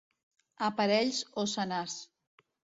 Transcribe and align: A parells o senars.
A 0.69 0.69
parells 0.79 1.21
o 1.43 1.45
senars. 1.53 2.01